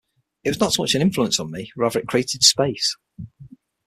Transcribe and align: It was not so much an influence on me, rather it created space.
It 0.43 0.49
was 0.49 0.59
not 0.59 0.73
so 0.73 0.81
much 0.81 0.95
an 0.95 1.01
influence 1.03 1.39
on 1.39 1.51
me, 1.51 1.71
rather 1.77 1.99
it 1.99 2.07
created 2.07 2.41
space. 2.41 2.97